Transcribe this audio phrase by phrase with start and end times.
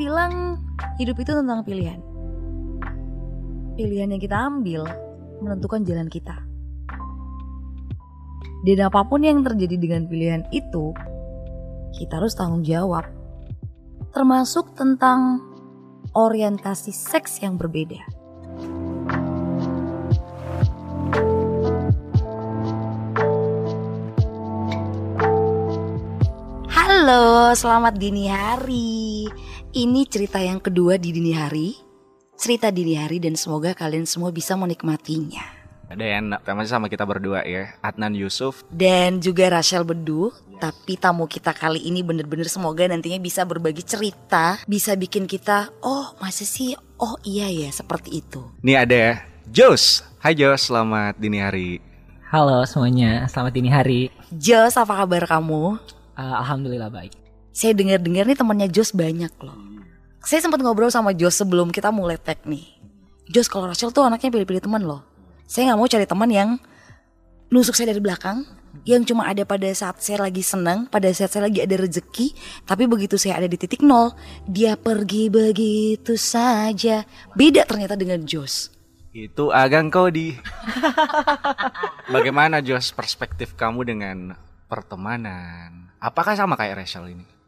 [0.00, 0.56] bilang
[0.96, 2.00] hidup itu tentang pilihan.
[3.76, 4.88] Pilihan yang kita ambil
[5.44, 6.40] menentukan jalan kita.
[8.64, 10.96] Dan apa pun yang terjadi dengan pilihan itu,
[12.00, 13.04] kita harus tanggung jawab.
[14.16, 15.44] Termasuk tentang
[16.16, 18.00] orientasi seks yang berbeda.
[26.72, 29.28] Halo, selamat dini hari.
[29.70, 31.78] Ini cerita yang kedua di dini hari.
[32.34, 35.46] Cerita dini hari dan semoga kalian semua bisa menikmatinya.
[35.86, 38.66] Dan masih sama kita berdua ya, Adnan Yusuf.
[38.74, 40.34] Dan juga Rachel Bedu.
[40.58, 44.58] Tapi tamu kita kali ini bener-bener semoga nantinya bisa berbagi cerita.
[44.66, 48.42] Bisa bikin kita, oh masa sih, oh iya ya seperti itu.
[48.66, 49.14] Nih ada ya,
[49.54, 50.02] Jos.
[50.18, 51.78] Hai Jos, selamat dini hari.
[52.26, 54.10] Halo semuanya, selamat dini hari.
[54.34, 55.78] Jos, apa kabar kamu?
[56.18, 57.19] Uh, Alhamdulillah baik.
[57.50, 59.58] Saya dengar-dengar nih temannya Jos banyak loh.
[60.22, 62.78] Saya sempat ngobrol sama Jos sebelum kita mulai tag nih.
[63.30, 65.02] Jos kalau Rachel tuh anaknya pilih-pilih teman loh.
[65.50, 66.50] Saya nggak mau cari teman yang
[67.50, 68.46] nusuk saya dari belakang,
[68.86, 72.86] yang cuma ada pada saat saya lagi senang, pada saat saya lagi ada rezeki, tapi
[72.86, 74.14] begitu saya ada di titik nol,
[74.46, 77.02] dia pergi begitu saja.
[77.34, 78.70] Beda ternyata dengan Jos.
[79.10, 80.38] Itu Agang Kodi.
[82.14, 84.38] Bagaimana Jos perspektif kamu dengan
[84.70, 85.90] pertemanan?
[85.98, 87.39] Apakah sama kayak Rachel ini?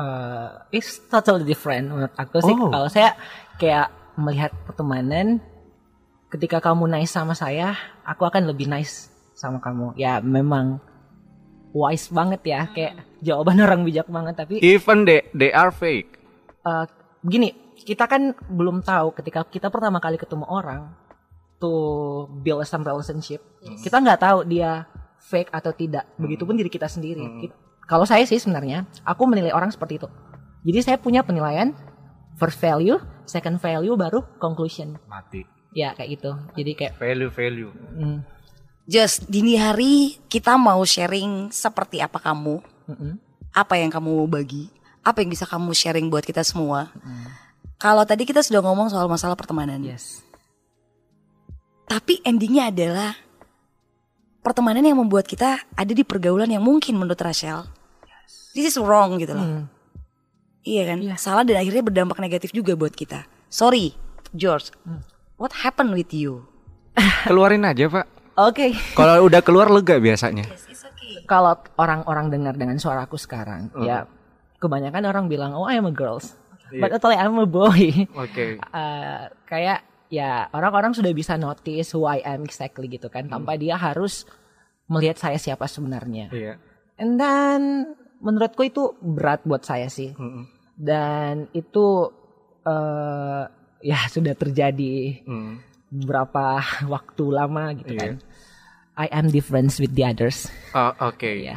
[0.00, 2.56] Uh, it's totally different menurut aku sih.
[2.56, 2.72] Oh.
[2.72, 3.12] Kalau saya
[3.60, 5.44] kayak melihat pertemanan,
[6.32, 9.92] ketika kamu nice sama saya, aku akan lebih nice sama kamu.
[10.00, 10.80] Ya memang
[11.76, 14.40] wise banget ya, kayak jawaban orang bijak banget.
[14.40, 16.16] Tapi Even they, they are fake.
[16.64, 16.88] uh,
[17.20, 20.96] begini, kita kan belum tahu ketika kita pertama kali ketemu orang
[21.60, 21.72] to
[22.40, 23.44] build some relationship,
[23.84, 24.88] kita nggak tahu dia
[25.20, 26.08] fake atau tidak.
[26.16, 27.20] Begitupun diri kita sendiri.
[27.44, 30.06] Kita- kalau saya sih sebenarnya, aku menilai orang seperti itu.
[30.62, 31.74] Jadi saya punya penilaian
[32.38, 34.94] first value, second value, baru conclusion.
[35.10, 35.42] Mati.
[35.74, 36.30] Ya kayak gitu.
[36.54, 37.70] Jadi kayak Value value.
[37.74, 38.18] mm,
[38.86, 43.12] Jos, dini hari kita mau sharing seperti apa kamu, mm-mm.
[43.54, 44.70] apa yang kamu mau bagi,
[45.02, 46.90] apa yang bisa kamu sharing buat kita semua.
[47.78, 50.26] Kalau tadi kita sudah ngomong soal masalah pertemanan, yes.
[51.86, 53.14] tapi endingnya adalah
[54.42, 57.70] pertemanan yang membuat kita ada di pergaulan yang mungkin menurut Rachel,
[58.52, 59.44] this is wrong gitu loh.
[59.44, 59.64] Hmm.
[60.60, 61.16] Iya kan, Iya.
[61.16, 63.24] salah dan akhirnya berdampak negatif juga buat kita.
[63.48, 63.96] Sorry,
[64.36, 64.68] George,
[65.40, 66.44] what happened with you?
[67.28, 68.06] Keluarin aja pak.
[68.36, 68.76] Oke.
[68.92, 70.44] Kalau udah keluar lega biasanya.
[71.24, 74.06] Kalau orang-orang dengar dengan suaraku sekarang, ya
[74.58, 76.36] kebanyakan orang bilang, oh I'm a girls,
[76.76, 78.06] but actually I'm a boy.
[78.14, 78.60] Oke.
[78.80, 79.80] Eh, kayak
[80.10, 84.26] ya orang-orang sudah bisa notice who I am exactly gitu kan, tanpa dia harus
[84.86, 86.28] melihat saya siapa sebenarnya.
[86.30, 86.54] Iya.
[86.98, 87.60] And then
[88.20, 90.12] menurutku itu berat buat saya sih.
[90.12, 90.44] Mm-mm.
[90.72, 92.08] Dan itu
[92.62, 93.44] eh
[93.80, 95.52] ya sudah terjadi Mm.
[95.90, 96.60] beberapa
[96.92, 98.00] waktu lama gitu Iya.
[98.00, 98.14] kan.
[98.94, 100.52] I am different with the others.
[100.70, 101.40] Oh, Oke.
[101.42, 101.56] Ya.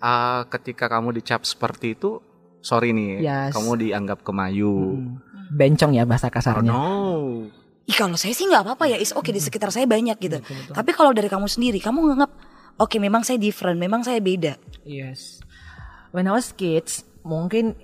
[0.00, 2.24] Ah, ketika kamu dicap seperti itu,
[2.58, 3.52] sorry nih, Yes.
[3.52, 4.96] kamu dianggap kemayu.
[4.96, 5.20] Hmm.
[5.50, 6.72] Bencong ya Oh bahasa kasarnya.
[6.72, 7.50] no.
[7.84, 10.38] Ih kalau saya sih nggak apa-apa ya, is oke di sekitar saya banyak gitu.
[10.70, 12.30] Tapi kalau dari kamu sendiri, kamu nganggap,
[12.78, 14.54] oke memang saya different, memang saya beda.
[14.80, 15.42] Yes.
[16.10, 17.74] When I was kids, mungkin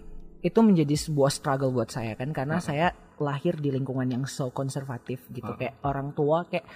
[0.40, 5.24] itu menjadi sebuah struggle buat saya kan karena saya lahir di lingkungan yang so konservatif
[5.30, 6.68] gitu kayak orang tua kayak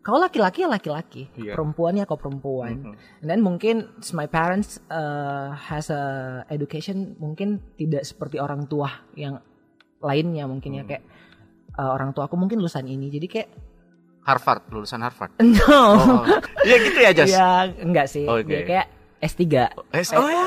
[0.00, 1.52] kau laki-laki ya laki-laki, Iya.
[1.52, 2.96] perempuan ya kau perempuan.
[3.20, 6.02] Dan mungkin my parents uh, has a
[6.48, 9.36] education mungkin tidak seperti orang tua yang
[10.00, 11.04] lainnya mungkin ya kayak
[11.76, 13.48] uh, orang tua aku mungkin lulusan ini jadi kayak
[14.20, 15.32] Harvard, lulusan Harvard.
[15.44, 15.68] no.
[15.68, 16.24] Oh,
[16.64, 17.28] iya gitu ya, Jas.
[17.28, 18.24] ya enggak sih.
[18.24, 18.48] Oke.
[18.48, 18.86] Dia kayak
[19.20, 19.42] S3
[19.96, 20.44] S- oh ya.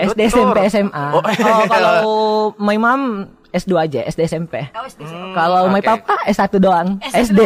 [0.00, 0.30] SD dokter.
[0.30, 1.04] SMP SMA.
[1.12, 1.94] Oh, Oh, kalau
[2.56, 3.02] my mom
[3.48, 4.68] S2 aja, SD SMP.
[5.32, 5.88] kalau my oke.
[5.88, 7.40] papa S1 doang, SD.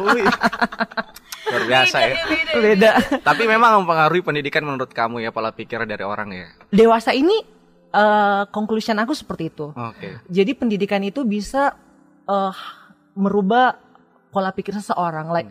[0.00, 0.24] Wih.
[1.48, 2.14] Luar biasa ya.
[2.54, 2.90] Beda.
[3.20, 6.46] Tapi memang mempengaruhi pendidikan menurut kamu ya pola pikir dari orang ya.
[6.68, 7.40] Dewasa ini
[7.88, 9.72] eh conclusion aku seperti itu.
[9.72, 10.20] Oke.
[10.28, 11.72] Jadi pendidikan itu bisa
[12.28, 12.56] eh
[13.16, 13.80] merubah
[14.28, 15.32] pola pikir seseorang.
[15.32, 15.48] Like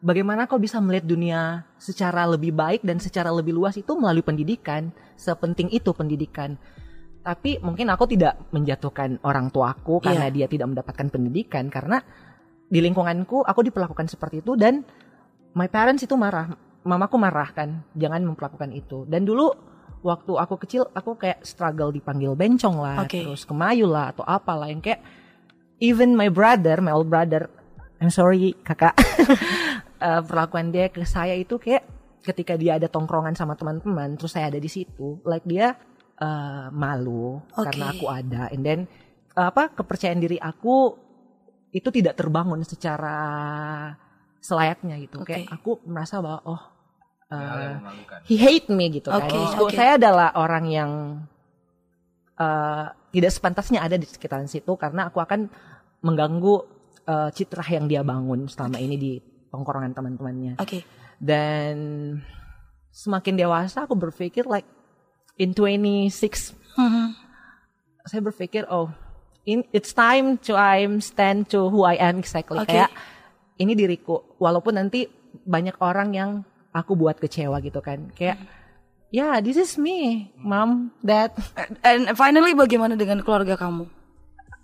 [0.00, 1.40] bagaimana kau bisa melihat dunia
[1.76, 4.92] secara lebih baik dan secara lebih luas itu melalui pendidikan.
[5.16, 6.56] Sepenting itu pendidikan.
[7.20, 12.00] Tapi mungkin aku tidak menjatuhkan orang tuaku karena dia tidak mendapatkan pendidikan karena
[12.70, 14.80] di lingkunganku aku diperlakukan seperti itu dan
[15.52, 16.56] my parents itu marah.
[16.80, 19.04] Mamaku marah kan, jangan memperlakukan itu.
[19.04, 19.52] Dan dulu
[20.00, 23.20] waktu aku kecil aku kayak struggle dipanggil bencong lah, Oke.
[23.20, 25.04] terus kemayu lah atau apalah yang kayak
[25.76, 27.52] even my brother, my old brother,
[28.00, 28.96] I'm sorry kakak,
[30.00, 31.84] Eh, perlakuan dia ke saya itu kayak
[32.24, 35.76] ketika dia ada tongkrongan sama teman-teman, terus saya ada di situ, like dia
[36.16, 37.68] eh, malu Oke.
[37.68, 38.80] karena aku ada, and then
[39.36, 40.96] eh, apa kepercayaan diri aku
[41.76, 43.16] itu tidak terbangun secara
[44.40, 45.20] selayaknya gitu.
[45.20, 45.36] Oke.
[45.36, 46.62] Kayak aku merasa bahwa oh
[47.30, 48.24] memalukan.
[48.24, 49.28] he hate me gitu kan.
[49.28, 49.76] Oke, So, oke.
[49.76, 50.90] Saya adalah orang yang
[52.40, 55.44] eh, tidak sepantasnya ada di sekitaran situ karena aku akan
[56.00, 56.56] mengganggu
[57.04, 59.12] eh, citra yang dia bangun selama ini di
[59.50, 60.54] tongkrongan teman-temannya.
[60.56, 60.86] Oke.
[61.20, 61.76] Dan
[62.90, 64.66] semakin dewasa aku berpikir like
[65.38, 67.14] in 26 Mhm.
[68.02, 68.90] saya berpikir oh
[69.44, 72.66] in, it's time to I'm stand to who I am exactly Oke.
[72.66, 72.90] kayak
[73.56, 75.06] ini diriku walaupun nanti
[75.46, 76.30] banyak orang yang
[76.74, 78.42] aku buat kecewa gitu kan kayak
[79.10, 81.30] ya this is me mom dad
[81.82, 83.86] And finally bagaimana dengan keluarga kamu?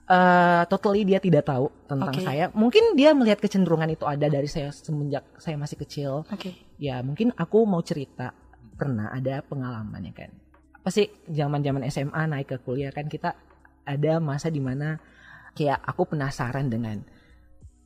[0.07, 2.23] Eh, totally dia tidak tahu tentang Oke.
[2.23, 6.55] saya mungkin dia melihat kecenderungan itu ada dari saya semenjak saya masih kecil Oke.
[6.79, 8.31] ya mungkin aku mau cerita
[8.79, 10.31] pernah ada pengalaman ya kan
[10.79, 13.35] apa sih zaman zaman SMA naik ke kuliah kan kita
[13.83, 15.03] ada masa di mana
[15.59, 17.03] kayak aku penasaran dengan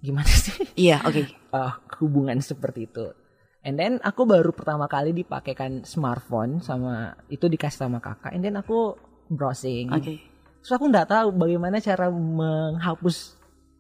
[0.05, 1.25] gimana sih Iya, oke.
[1.57, 1.73] eh,
[2.05, 3.17] hubungan seperti itu
[3.65, 8.61] and then aku baru pertama kali dipakaikan smartphone sama itu dikasih sama kakak and then
[8.61, 8.93] aku
[9.33, 10.21] browsing Oke.
[10.61, 13.35] Terus aku nggak tahu bagaimana cara menghapus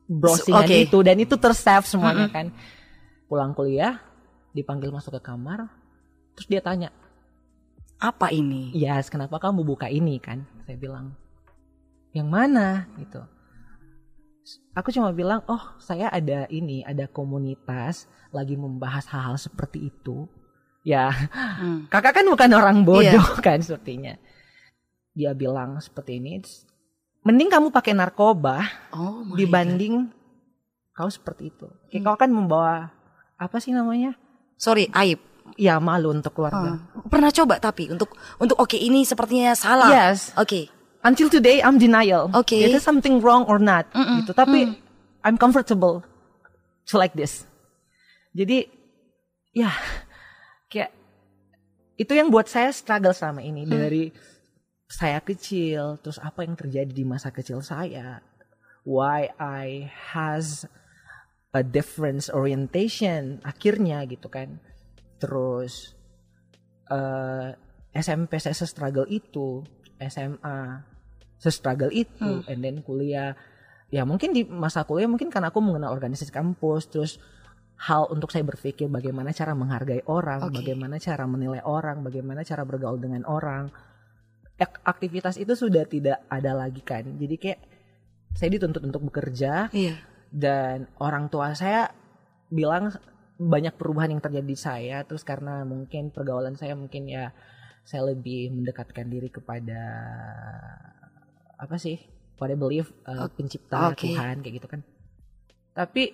[0.08, 0.88] browsingan Oke.
[0.88, 2.50] itu dan itu tersave semuanya kan
[3.28, 4.00] pulang kuliah
[4.50, 5.70] dipanggil masuk ke kamar
[6.34, 6.90] terus dia tanya
[8.00, 8.72] Apa ini?
[8.72, 10.48] Yes, kenapa kamu buka ini kan?
[10.64, 11.12] Saya bilang,
[12.16, 13.20] yang mana gitu.
[14.72, 20.24] Aku cuma bilang, oh saya ada ini, ada komunitas lagi membahas hal-hal seperti itu.
[20.80, 21.12] Ya,
[21.60, 21.92] Hmm.
[21.92, 24.16] kakak kan bukan orang bodoh kan sepertinya.
[25.12, 26.40] Dia bilang seperti ini,
[27.20, 28.64] mending kamu pakai narkoba
[28.96, 30.08] Oh dibanding
[30.96, 31.69] kau seperti itu.
[31.88, 32.93] Kayak kau kan membawa
[33.40, 34.17] apa sih namanya?
[34.61, 35.20] Sorry, aib.
[35.58, 36.78] Ya malu untuk keluarga.
[36.78, 37.02] Ah.
[37.11, 39.90] Pernah coba tapi untuk untuk oke ini sepertinya salah.
[39.90, 40.31] Yes.
[40.37, 40.70] Oke.
[41.02, 42.28] until today I'm denial.
[42.37, 42.56] Oke.
[42.56, 43.88] Is there something wrong or not?
[43.93, 44.25] Mm-mm.
[44.25, 44.32] Gitu.
[44.37, 44.76] Tapi
[45.25, 46.05] I'm comfortable
[46.88, 47.44] to like this.
[48.37, 48.69] Jadi
[49.56, 49.73] ya
[50.70, 50.94] kayak
[51.99, 54.08] itu yang buat saya struggle selama ini dari
[54.90, 58.19] saya kecil terus apa yang terjadi di masa kecil saya?
[58.82, 60.66] Why I has
[61.54, 64.58] a different orientation akhirnya gitu kan.
[65.22, 65.94] Terus
[66.90, 67.54] eh
[67.94, 69.62] SMP saya struggle itu
[70.02, 70.82] SMA
[71.38, 73.38] struggle itu and then kuliah.
[73.94, 77.12] Ya mungkin di masa kuliah mungkin karena aku mengenal organisasi kampus terus
[77.78, 80.62] hal untuk saya berpikir bagaimana cara menghargai orang Oke.
[80.62, 83.72] bagaimana cara menilai orang bagaimana cara bergaul dengan orang
[84.84, 87.60] aktivitas itu sudah tidak ada lagi kan jadi kayak
[88.32, 89.96] saya dituntut untuk bekerja Iya.
[90.30, 91.90] dan orang tua saya
[92.48, 92.92] bilang
[93.40, 97.32] banyak perubahan yang terjadi di saya terus karena mungkin pergaulan saya mungkin ya
[97.82, 99.80] saya lebih mendekatkan diri kepada
[101.56, 101.96] apa sih
[102.36, 104.12] pada belief uh, pencipta Oke.
[104.12, 104.80] Tuhan kayak gitu kan
[105.72, 106.12] tapi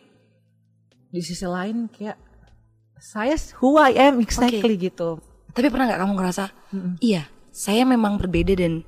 [1.11, 2.19] di sisi lain kayak
[2.97, 5.19] saya who I am exactly gitu
[5.53, 6.45] Tapi pernah nggak kamu ngerasa,
[6.77, 6.93] Mm-mm.
[7.01, 7.25] iya,
[7.57, 8.85] saya memang berbeda dan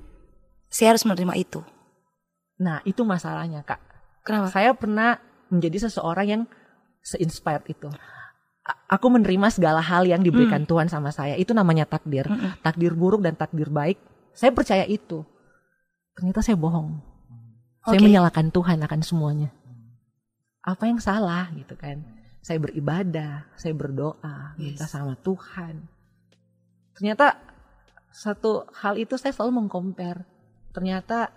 [0.68, 1.64] saya harus menerima itu.
[2.58, 3.80] nah itu masalahnya kak
[4.20, 4.52] Kenapa?
[4.52, 5.16] saya pernah
[5.48, 6.42] menjadi seseorang yang
[7.00, 7.88] se-inspired itu.
[8.60, 11.32] A- Aku menerima segala hal yang diberikan Tuhan sama saya.
[11.40, 12.28] Itu namanya takdir.
[12.28, 12.60] Mm-mm.
[12.60, 13.96] Takdir buruk dan takdir baik.
[14.36, 15.24] Saya percaya itu.
[16.12, 17.00] Ternyata saya bohong.
[17.88, 18.04] Saya Oke.
[18.04, 19.48] menyalahkan Tuhan akan semuanya.
[20.60, 22.04] Apa yang salah gitu kan?
[22.44, 24.92] Saya beribadah, saya berdoa, minta Yes.
[24.92, 25.88] sama Tuhan.
[26.92, 27.40] Ternyata
[28.12, 30.24] satu hal itu saya selalu mengcompare.
[30.72, 31.32] Ternyata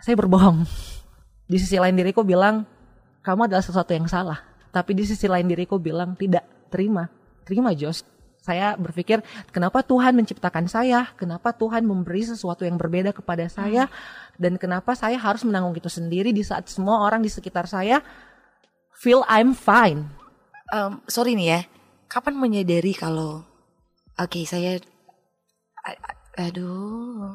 [0.00, 0.66] saya berbohong.
[1.46, 2.66] Di sisi lain diriku bilang
[3.22, 4.42] kamu adalah sesuatu yang salah.
[4.70, 7.08] Tapi di sisi lain diriku bilang tidak terima.
[7.46, 8.04] Terima Jos.
[8.46, 11.10] Saya berpikir kenapa Tuhan menciptakan saya?
[11.18, 13.90] Kenapa Tuhan memberi sesuatu yang berbeda kepada saya?
[14.38, 17.98] Dan kenapa saya harus menanggung itu sendiri di saat semua orang di sekitar saya
[18.94, 20.06] feel I'm fine?
[20.70, 21.60] Em, sorry nih ya,
[22.06, 23.42] kapan menyadari kalau,
[24.14, 24.78] oke saya,
[26.36, 27.32] aduh,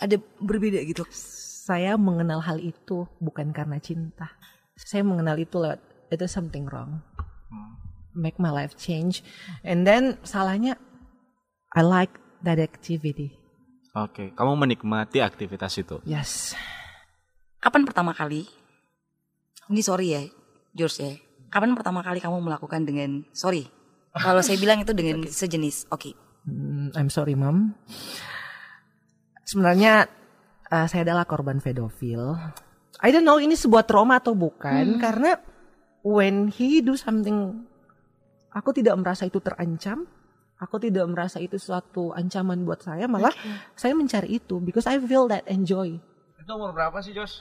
[0.00, 1.04] ada berbeda gitu.
[1.12, 4.32] saya mengenal hal itu bukan karena cinta
[4.80, 7.04] saya mengenal itu lewat itu something wrong
[8.16, 9.20] make my life change
[9.62, 10.80] and then salahnya
[11.76, 13.36] I like that activity
[13.90, 15.98] Oke, kamu menikmati aktivitas itu.
[16.06, 16.54] yes
[17.60, 18.48] Kapan pertama kali?
[19.68, 20.22] Ini sorry ya,
[20.72, 21.12] George ya.
[21.52, 23.68] Kapan pertama kali kamu melakukan dengan sorry?
[24.16, 26.10] Kalau saya bilang itu dengan sejenis, oke.
[26.14, 26.29] Hmm,
[26.96, 27.76] I'm sorry mom
[29.44, 30.08] sebenarnya
[30.70, 32.38] eh, saya adalah korban pedofil
[33.00, 35.40] I don't know ini sebuah trauma atau bukan karena
[36.04, 37.64] when he do something
[38.52, 40.08] aku tidak merasa itu terancam
[40.60, 43.32] Aku tidak merasa itu suatu ancaman buat saya, malah
[43.72, 45.96] saya mencari itu because I feel that enjoy.
[46.36, 47.40] Itu umur berapa sih Jos?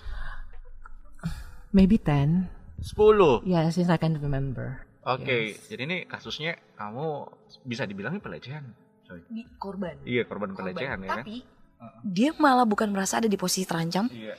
[1.75, 2.47] Maybe 10.
[2.79, 3.43] 10.
[3.43, 4.87] Yeah, since I can remember.
[5.03, 7.27] Oke, jadi ini kasusnya kamu
[7.67, 8.71] bisa dibilang ini pelecehan.
[9.09, 9.21] Coy.
[9.25, 9.95] Di korban.
[10.05, 11.25] Iya, korban pelecehan ya kan?
[11.25, 11.35] Tapi
[12.05, 14.05] dia malah bukan merasa ada di posisi terancam.
[14.13, 14.37] Iya.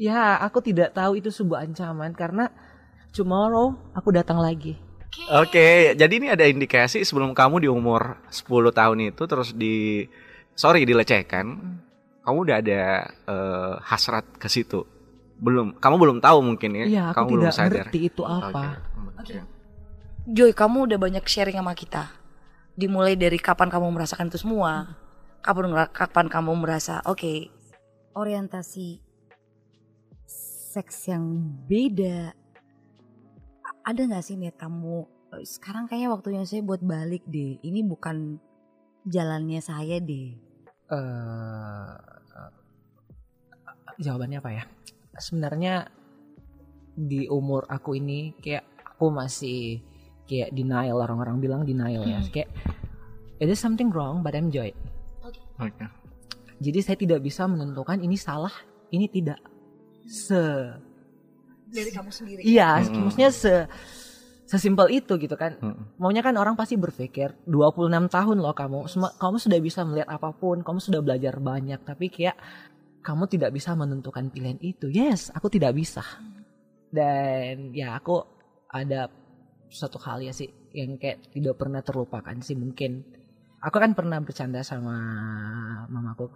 [0.00, 2.48] Ya, aku tidak tahu itu sebuah ancaman karena
[3.14, 4.74] tomorrow aku datang lagi.
[5.28, 10.06] Oke, jadi ini ada indikasi sebelum kamu di umur 10 tahun itu terus di
[10.54, 11.58] sorry dilecehkan,
[12.22, 14.86] kamu udah ada eh, hasrat ke situ.
[15.40, 16.84] Belum, kamu belum tahu mungkin ya.
[16.86, 17.76] Iya, kamu aku belum tidak sadar.
[17.90, 18.64] ngerti itu apa.
[19.18, 19.36] Oke.
[20.30, 22.19] Joy, kamu udah banyak sharing sama kita.
[22.78, 24.96] Dimulai dari kapan kamu merasakan itu semua.
[25.40, 27.48] Kapan kapan kamu merasa oke
[28.14, 29.00] orientasi
[30.70, 32.34] seks yang beda.
[33.86, 37.58] Ada nggak sih niat kamu "Eh, sekarang kayaknya waktunya saya buat balik deh.
[37.62, 38.38] Ini bukan
[39.06, 40.36] jalannya saya deh.
[40.90, 41.94] eh
[44.02, 44.64] jawabannya apa ya?
[45.14, 45.86] Sebenarnya
[46.98, 49.80] di umur aku ini kayak aku masih
[50.30, 52.22] kayak denial orang-orang bilang denial ya.
[52.30, 52.54] Kayak
[53.42, 54.78] it is something wrong but I enjoy it.
[55.58, 55.84] Oke.
[56.60, 58.52] Jadi saya tidak bisa menentukan ini salah,
[58.94, 59.42] ini tidak.
[60.06, 60.38] Se
[61.70, 62.40] Dari kamu sendiri.
[62.42, 63.10] iya, Mm-mm.
[63.10, 63.54] maksudnya se
[64.46, 65.54] sesimpel itu gitu kan.
[65.58, 65.96] Mm-mm.
[66.02, 68.90] Maunya kan orang pasti berpikir 26 tahun loh kamu.
[69.16, 72.34] Kamu sudah bisa melihat apa pun, kamu sudah belajar banyak, tapi kayak
[73.00, 74.90] kamu tidak bisa menentukan pilihan itu.
[74.90, 76.02] Yes, aku tidak bisa.
[76.90, 78.18] Dan ya aku
[78.66, 79.06] ada
[79.70, 83.06] satu hal ya sih yang kayak tidak pernah terlupakan sih mungkin.
[83.60, 84.96] Aku kan pernah bercanda sama
[85.88, 86.28] mamaku.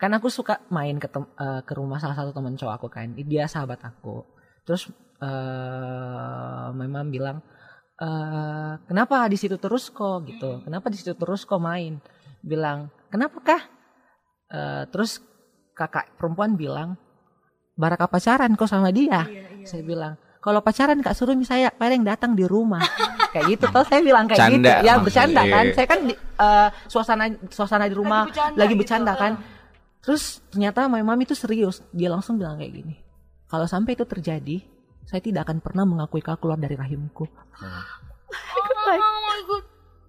[0.00, 3.14] Kan aku suka main ke tem- eh, ke rumah salah satu teman cowok aku kan.
[3.16, 4.24] Dia sahabat aku.
[4.66, 4.90] Terus
[5.22, 7.38] eh memang bilang
[8.02, 12.02] eh kenapa di situ terus kok gitu kenapa di situ terus kok main
[12.42, 13.62] bilang kenapa kah
[14.54, 15.18] Eh, terus
[15.74, 16.94] kakak perempuan bilang
[17.74, 19.26] baraka pacaran kok sama dia
[19.66, 22.84] saya bilang kalau pacaran kak suruh saya paling datang di rumah.
[23.32, 23.64] Kayak gitu.
[23.72, 24.68] Toh saya bilang kayak Canda gitu.
[24.68, 25.64] Ya maksudnya, bercanda kan.
[25.66, 25.74] iya.
[25.74, 29.32] saya kan di, eh, suasana suasana di rumah bercanda lagi gitu, bercanda kan.
[30.06, 31.82] Terus ternyata my mom itu serius.
[31.90, 32.94] Dia langsung bilang kayak gini
[33.50, 34.62] kalau sampai itu terjadi
[35.02, 37.26] saya tidak akan pernah mengakui kau keluar dari rahimku.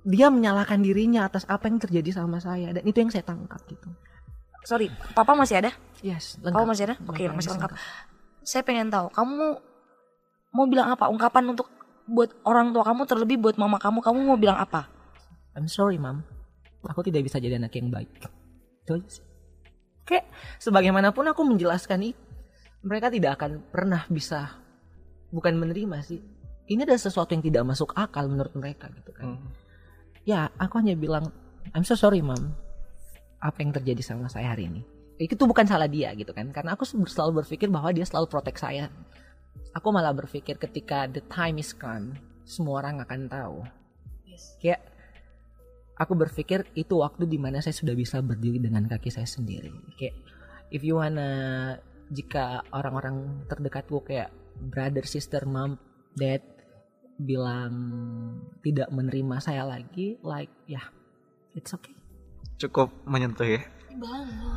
[0.06, 2.74] Dia menyalahkan dirinya atas apa yang terjadi sama saya.
[2.74, 3.90] Dan itu yang saya tangkap gitu.
[4.66, 5.74] Sorry, papa masih ada?
[6.02, 6.96] yes Kamu masih ada?
[7.06, 7.74] Oke, masih lengkap.
[8.46, 9.58] Saya pengen tahu, kamu
[10.56, 11.12] mau bilang apa?
[11.12, 11.68] Ungkapan untuk
[12.08, 14.88] buat orang tua kamu terlebih buat mama kamu, kamu mau bilang apa?
[15.52, 16.24] I'm sorry mam.
[16.88, 18.08] Aku tidak bisa jadi anak yang baik.
[18.88, 19.26] Itu aja sih?
[20.06, 20.30] Kayak
[20.62, 22.22] sebagaimanapun aku menjelaskan itu
[22.86, 24.62] mereka tidak akan pernah bisa
[25.34, 26.22] bukan menerima sih.
[26.70, 29.38] Ini adalah sesuatu yang tidak masuk akal menurut mereka gitu kan.
[29.38, 29.50] Hmm.
[30.26, 31.30] ya aku hanya bilang
[31.74, 32.54] I'm so sorry mam
[33.42, 34.82] apa yang terjadi sama saya hari ini.
[35.18, 38.94] Itu bukan salah dia gitu kan karena aku selalu berpikir bahwa dia selalu protek saya
[39.76, 43.58] aku malah berpikir ketika the time is come semua orang akan tahu.
[44.62, 44.82] Kayak
[45.98, 49.74] aku berpikir itu waktu di mana saya sudah bisa berdiri dengan kaki saya sendiri.
[49.98, 50.16] Kayak
[50.70, 51.76] if you wanna
[52.14, 55.76] jika orang-orang terdekatku kayak brother sister mom
[56.14, 56.46] dad
[57.16, 57.74] bilang
[58.62, 60.84] tidak menerima saya lagi like ya
[61.58, 61.96] it's okay.
[62.62, 63.62] Cukup menyentuh ya.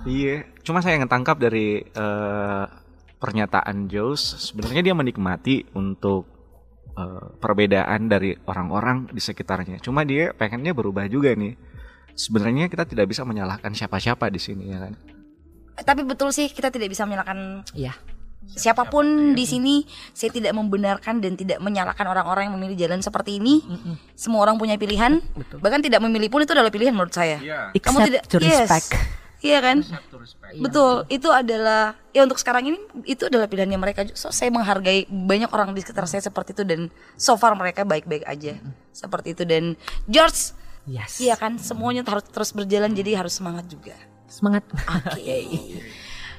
[0.02, 2.67] Iya, cuma saya ngetangkap dari eh,
[3.18, 6.26] pernyataan Jos, sebenarnya dia menikmati untuk
[6.94, 9.82] eh, perbedaan dari orang-orang di sekitarnya.
[9.82, 11.58] Cuma dia pengennya berubah juga nih.
[12.18, 14.94] Sebenarnya kita tidak bisa menyalahkan siapa-siapa di sini ya kan.
[15.78, 17.94] Tapi betul sih kita tidak bisa menyalahkan ya
[18.54, 19.84] siapa pun di sini.
[20.14, 23.60] Saya tidak membenarkan dan tidak menyalahkan orang-orang yang memilih jalan seperti ini.
[24.14, 25.20] Semua orang punya pilihan.
[25.34, 27.42] betul Bahkan tidak memilih pun itu adalah pilihan menurut saya.
[27.42, 27.75] Iya.
[27.76, 28.70] Kamu tidak to yes.
[29.38, 29.87] Iya kan?
[29.87, 30.62] Iya.
[30.62, 34.02] Betul, itu adalah ya untuk sekarang ini itu adalah pilihannya mereka.
[34.18, 38.26] So saya menghargai banyak orang di sekitar saya seperti itu dan so far mereka baik-baik
[38.26, 38.59] aja
[38.90, 39.78] seperti itu dan
[40.11, 40.59] George,
[40.90, 43.95] yes iya kan semuanya harus terus berjalan jadi harus semangat juga.
[44.28, 44.61] semangat
[45.09, 45.49] Oke.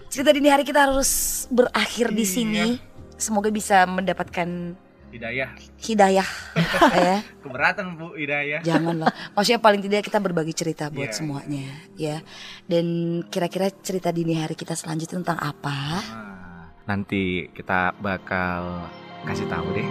[0.10, 2.77] Cerita dini hari kita harus berakhir di sini.
[3.18, 4.77] Semoga bisa mendapatkan
[5.10, 5.50] Hidayah.
[5.80, 6.30] hidayah
[7.01, 7.18] ya.
[7.42, 8.62] Keberatan Bu Hidayah.
[8.62, 9.10] Janganlah.
[9.34, 11.18] Maksudnya paling tidak kita berbagi cerita buat Iya.
[11.18, 12.18] semuanya ya.
[12.63, 12.86] Dan
[13.25, 15.78] kira-kira cerita dini hari kita selanjutnya tentang apa?
[16.00, 18.86] Nah, nanti kita bakal
[19.25, 19.89] kasih tahu deh